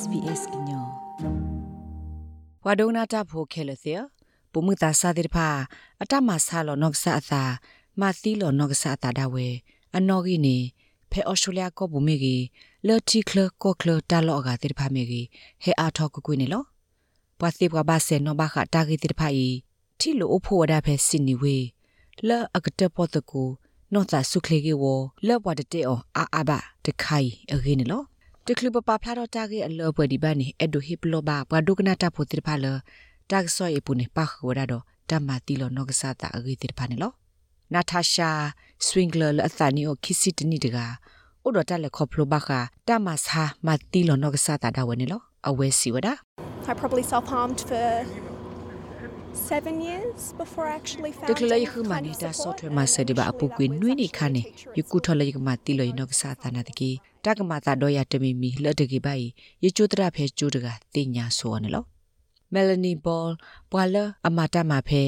[0.00, 0.86] SBS ညော
[2.64, 3.94] ဝါဒုနာတာဖိုခဲလသေ
[4.52, 5.48] ပုမှုတာစာတိဖာ
[6.02, 7.42] အတမဆာလောနော့ဆာသာ
[8.00, 9.48] မာသီလောနော့ဆာတာဒါဝဲ
[9.96, 10.56] အနော်ဂီနေ
[11.10, 12.36] ဖဲအော်စတြေးလျကောဘူမီဂီ
[12.86, 15.20] လော်တီကလကောကလတာလောဂါတိဖာမီဂီ
[15.62, 16.62] ဟဲအာထောကကွေနေလော
[17.38, 19.46] ပွာစီဘွာဘာဆေနောဘခတာဂီတိဖာဤ
[19.98, 21.56] တီလိုအဖို့ဝဒဖဲစင်နီဝေ
[22.28, 23.08] လောအကတပေါ်
[28.48, 32.66] တကူနောတာဆုခလေကေဝလောဘဝဒတေအောအာအဘတခိုင်အဂင်းနော်တကလပပဖလာတော့တာကေအလောဘဒီဘာနီအဒိုဟိပလောဘာဘဒုကနာတာဖိုတိဖာလ
[33.30, 37.12] တာကဆောေပုန်ပါခဝရတော့တမတီလောနောကဆာတာအဂိတိဖာနေလော
[37.74, 38.30] နာတာရှာ
[38.84, 40.86] စဝင်းဂလာလအသနီအိုခိစီတနီတကာ
[41.46, 42.50] ဥဒတလက်ခေါပလိုဘာခ
[42.88, 46.14] တမဆာမတီလောနောကဆာတာဒါဝနေလောအဝဲစီဝဒါ
[46.70, 48.27] I probably self-harmed for
[49.34, 54.42] seven years before I actually found တကလေးခမနေတာဆော့ထွဲမှာစဒီဘာအပူကွေနွိနေခါနေ
[54.78, 56.90] ယကုထလယကမတီလို့နောကစားတာနာတကီ
[57.24, 59.24] တကမတာတော့ရတမီမီလတ်တကီပိုင်
[59.62, 61.86] ယေချိုတရဖဲကျိုးတကတင်ညာဆိုရနေလို့
[62.54, 63.32] Melanie Ball
[63.72, 63.96] ဘွာလ
[64.26, 65.02] အမတာမှာဖဲ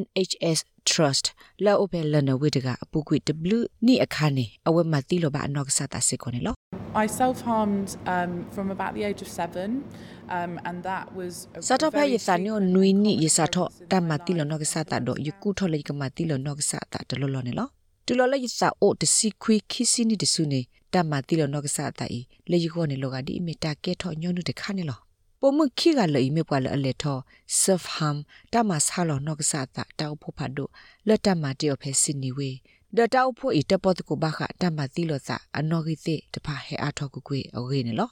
[0.00, 0.58] NHS
[0.90, 1.26] Trust
[1.64, 3.16] လောအပလနဝိတကအပူကွေ
[3.56, 6.56] W နိအခါနေအဝဲမှာတီလို့ဘာအနောကစားတာစစ်ခေါ်နေလို့
[6.94, 9.84] I self-harmed um, from about the age of seven,
[10.28, 11.32] um, and that was.
[11.56, 17.68] a စတော့ဖဲ very ရစာညိုနွီနိရစာတော့တမတိလနောကစားတာတော့ယကုထောလေကမတိလနောကစားတာတလောလောနေလော
[18.06, 20.60] တူလောလေရစာအိုတစီခွေခီစီနီတဆုနေ
[20.94, 24.98] တမတိလနောကစားတာဤလေယကောနေလောကဒီအမီတာကဲထောညွန်းနုတခါနေလော
[25.40, 27.18] ပုံမခိကလေမေပွာလအလေထော
[27.62, 28.16] self harm
[28.52, 30.70] တမဆာလောနောကစားတာတောက်ဖို့ဖတ်တို့
[31.08, 32.50] လက်တမတေော်ဖဲစင်နီဝေ
[32.96, 38.10] ဒတောက်ဖို့ဤတပတ်ကိုဘာခတမတိလောစာအနော်ဂိသေတဖဟဲအားထောက်ကွေအဝေးနေလော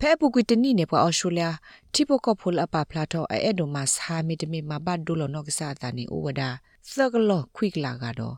[0.00, 1.46] ဖဲပုကွေတနိနေပွာအော်စတြေးလျ
[1.94, 6.50] တိပိုကဖိုလအပဖလာတော့အဲ့ဒိုမတ်ဟာမီတမီမဘတ်ဒိုလောနော့ကစားတာနေဩဝဒါ
[6.96, 8.36] သကလောခွိကလာကတော့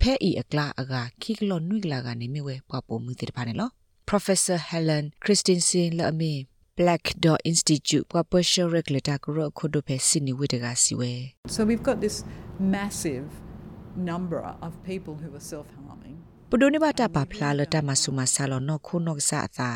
[0.00, 3.68] ဖဲဤအကလာအကခိကလောနွိကလာကနေမြဝဲပွားပုံမှုတိတပါနေလော
[4.10, 6.32] Professor Helen Christensen လအမီ
[6.78, 11.12] Black Dot Institute ပွားပရှယ်ရက်လက်တာကရခုဒိုဖဲစနီဝိတကစီဝဲ
[11.54, 12.16] So we've got this
[12.74, 13.28] massive
[13.96, 16.16] number of people who are self-harming.
[16.52, 19.70] ပဒိုနေဘတာပါဖလာလတမဆုမဆာလောနောခုနောကစားသာ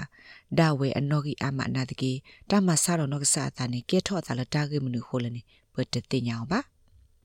[0.59, 2.13] ဒါဝဲအနောဂီအမနာတကေ
[2.51, 5.43] တမဆာလောနောကစားသာနေကဲထော့တာလတာကေမနုခိုလနေ
[5.75, 6.61] ပတတိညာပါ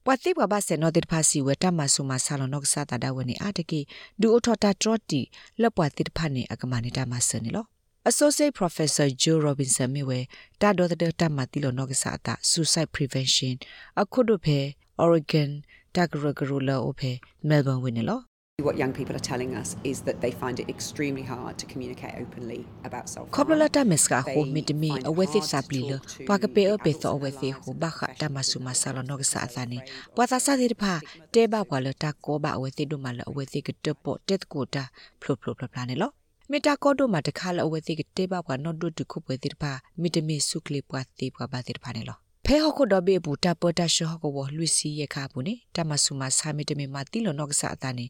[0.06, 3.82] ပတိဘဘဆေနောတိဖာစီဝတမဆုမဆာလောနောကစားတာဒါဝနေအတကေ
[4.22, 5.22] ဒူအထောတာထရတီ
[5.62, 7.66] လပတိဖာနေအကမနေတာမဆနေလော
[8.10, 10.20] Associate Professor Joe Robinson မြဝဲ
[10.62, 13.56] တာဒေါ်တဲ့တမတီလောနောကစားတာ Suicide Prevention
[14.02, 14.60] အခုတို့ဖဲ
[15.04, 15.50] Oregon
[15.96, 17.12] တဂရဂရူလာအိုဖဲ
[17.50, 18.20] Melbourne ဝင်နေလော
[18.68, 22.14] What young people are telling us is that they find it extremely hard to communicate
[22.24, 23.36] openly about self harm.
[23.36, 25.92] ခေါပလတာမစ်ကဟိုမီတမီအဝဲသိစပလီလ
[26.30, 29.80] ပကပေအပေသောအဝဲသိဟိုဘခတာမဆုမဆာလနောကစာအသနီ
[30.16, 30.94] ပွာသာစာတိဖာ
[31.34, 34.84] တဲဘဘွာလတာကောဘအဝဲသိတို့မလအဝဲသိကတပို့တက်ကိုတာ
[35.22, 36.10] ဖလိုဖလိုဖလာနေလော
[36.52, 42.20] မီတာကောတို့မှာတခါလအဝဲသိကတဲဘဘွာနော့ဒုတခုပွဲတိဖာမီတမီဆုကလီပွာတိပွာဘာတိဖာနေလော
[42.52, 48.06] ဖဲဟခုဒဘေဘူတာပတာရှဟကဝလူစီရခါဘူးနေတမဆုမဆာမီတမီမာတီလောနောကစာအတနီ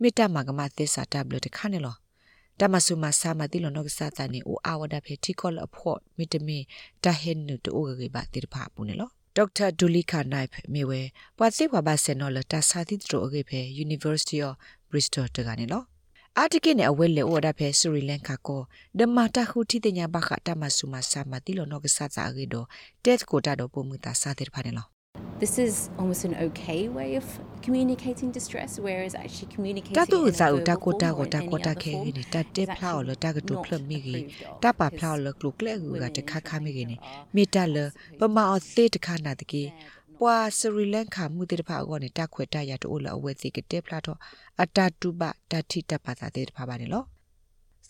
[0.00, 1.96] မေတ္တမကမသစ္စာတဘလတခါနေလော
[2.60, 6.58] တမဆုမဆာမတီလောနောကစာတနီအိုအာဝဒဖေတီကောလအဖို့မီတမီ
[7.04, 11.00] တဟင်နုတိုဂေဘာတိဖာဘူးနေလောဒေါက်တာဒူလီကာနိုင်မေဝဲ
[11.38, 14.52] ပွာသိဘဘာဆေနော်လတာစာတိတိုအဂေဖေ University of
[14.90, 15.82] Bristol တကနေလော
[16.40, 18.62] အာတကိနဲ့အဝဲလေဩဒါဖဲစရီလန်ကာကို
[18.98, 22.64] ဒမတာခုတီတညာဘခတာမဆုမဆာမတီလောနောကဆာစာရီဒို
[23.04, 24.86] တက်ကိုတာတော့ပုံမူတာစာတဲ့ဖာနေလော
[25.42, 27.26] This is almost an okay way of
[27.64, 31.40] communicating distress, whereas actually communicating တတူ in a ဇာဥ verbal တာကိုတာ form ကို or တာ
[31.42, 34.56] in ကို any တာ other ခဲ form နေတတက် is ဖလောက်လ actually တာကတူ not ဖလမိကြီး approved
[34.58, 37.76] of တပါဖ because လောက်လကလုကလေကူကတခါခါမိကြီးနေ women are မေတ္တာလ
[38.18, 39.62] ပမအသေးတခါနာတကေ
[40.20, 44.18] ပွာစရီလန်ခါမှုတေတဖာကောနေတခွေတရတိုလအဝဲစီကတက်ဖလာတော့
[44.62, 47.04] အတတုပတတိတပါတာတေတဖာပါနေလော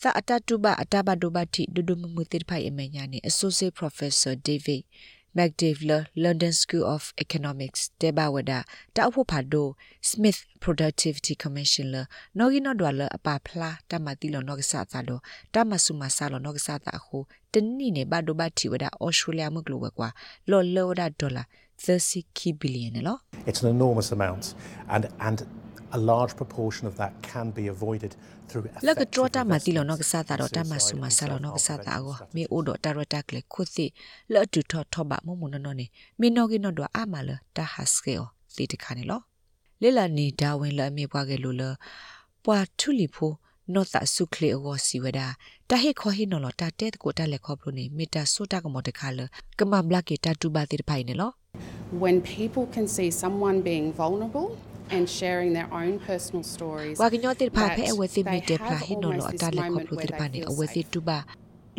[0.01, 4.83] စာအတတုပအတဘဒုဘတိဒုဒုမမှုတေတဖာအမေညာနေ Associate Professor David
[5.37, 9.67] McDavler London School of Economics တေဘဝဒတာအဖို့ဖာဒို
[10.11, 11.97] Smith Productivity Commission လ
[12.39, 15.21] နော်ဂီနော်ဒွာလအပါဖလားတမတိလောနော့ကဆာတာတော့
[15.55, 17.19] တမဆုမဆာလောနော့ကဆာတာအခု
[17.53, 20.09] တနိနေဘဒိုဘတိဝဒဩစတြေးလျမှုကလောကွာ
[20.51, 21.45] လောလောဒဒေါ်လာ
[21.79, 23.19] 30 billion နော်
[23.49, 24.45] It's an enormous amount,
[24.95, 25.39] and and
[25.99, 28.13] a large proportion of that can be avoided
[28.49, 33.87] through လက effective ထရတာမတိလော investments နော့ကဆာတာတော့တမ in ဆုမ suicide ဆာလောနော့က and ဆာတာ self-harm ကိုမေအိုဒတာရတာကလေခုစီ
[34.33, 35.87] လောတူထထဘမမနနော်နေ
[36.21, 38.25] မေနော်ကီနော်တော့အမလတာဟစကေော
[38.55, 39.21] စီတခါနေလော
[39.83, 41.63] လေလာနီဒါဝင်လအမေပွားကလေးလ
[42.45, 43.33] ပွာထုလီဖို
[43.73, 45.21] နောတာဆုခလေအောစီဝဒ
[45.71, 49.21] တာဟေခေါ်ဟိနော်လတာတဲကိုတာလက်ခေါပလို့နေမီတာဆိုတာကမတခါလ
[49.59, 51.31] ကမဘလကေတာတူပါတိဖိုင်နေလော
[52.05, 54.49] when people can see someone being vulnerable
[54.95, 59.33] and sharing their own personal stories ဝါကညောတိဖာဖဲ that အဝစီမီ they တေဖလာ have ဟိနော်လ almost အ
[59.33, 60.89] this တာလက်ခေါပ moment လို့ where တိ they ပါနေ feel အဝစီ safe.
[60.93, 61.19] တူပါ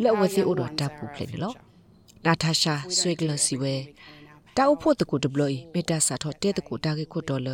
[0.04, 2.24] လက်ဝ Our စီအို young တော့ ones တာ are ပူ our ဖလေနော် future.
[2.26, 3.88] နာတာရှာ If we don't ဆွေကလ do it, စီဝဲ we weaken
[4.34, 4.82] our တာအ power.
[4.82, 7.50] ဖို့တကူဒဘလီမေတ္တာစာထောတဲတကူတာကေခုတော်လ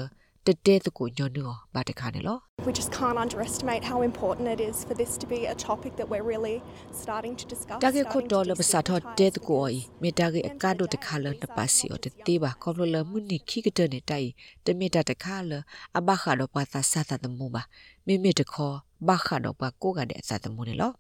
[0.47, 5.91] တတဲတကူညောနောဘာတခါနေလော We just can't underestimate how important it is for this to be a topic
[5.99, 6.57] that we're really
[7.01, 7.79] starting to discuss.
[7.83, 9.73] တာကေခု starting to တော်လပစာထောတဲတ destigmatise ကူအော်
[10.03, 14.29] မေတာကေအကာဒိုတခါလနပါစီအော်တေဘာကောလလမနိခိကတနေတိုင်
[14.65, 15.51] တမေတာတခါလ
[15.97, 17.63] အဘခါတော့ပါသာစာသတမှုပါ
[18.05, 18.75] မိမိတခေါ်
[19.07, 20.91] ဘခါတော့ပါကိုကတဲ့အစာတမှုနေလော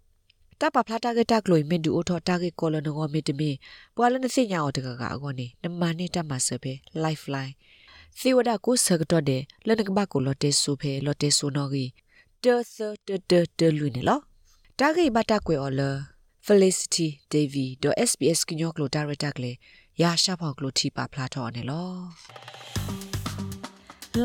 [0.59, 3.49] တပဖလာတာကေတကလိုမီဒူအိုထောတာကေကောလနောမီတမီ
[3.95, 6.73] ပွာလနစိညာအော်တကကအကောနေနမနေတမဆပဲ
[7.03, 7.53] lifeline
[8.19, 11.85] စီဝဒကိုဆကတော့တယ်လနကဘကိုလော်တေဆူဖဲလော်တေဆူနော်ဂီ
[12.43, 12.75] တေဆ
[13.07, 14.19] တတတလူနေလော
[14.79, 15.81] တာဂိဘတာကွေအော်လ
[16.47, 17.65] Felicity Davy
[18.09, 19.51] .sbs ကညောကလိုဒါရတာကလေ
[20.01, 21.91] ရာရှာဖောက်ကလိုတီပါဖလာထော်နေလော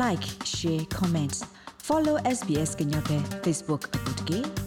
[0.01, 1.39] like share comments
[1.87, 4.66] follow SBS ကညော့တဲ့ Facebook အပုတ်ကြီး